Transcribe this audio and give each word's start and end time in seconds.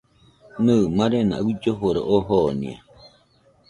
Nɨ, 0.65 0.75
marena 0.97 1.35
uilloforo 1.45 2.01
oo 2.13 2.19
jonia 2.27 2.77